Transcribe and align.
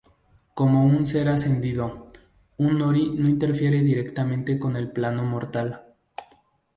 Como 0.55 0.83
un 0.83 1.05
ser 1.05 1.29
Ascendido, 1.29 2.07
un 2.57 2.81
Ori 2.81 3.11
no 3.11 3.29
interfiere 3.29 3.83
directamente 3.83 4.57
con 4.57 4.75
el 4.75 4.91
plano 4.91 5.21
mortal. 5.23 5.93